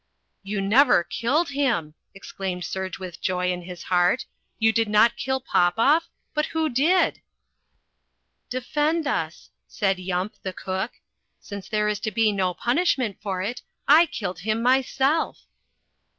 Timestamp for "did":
4.73-4.89, 6.69-7.21